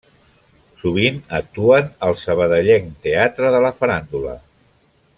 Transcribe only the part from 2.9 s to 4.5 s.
Teatre de la Faràndula.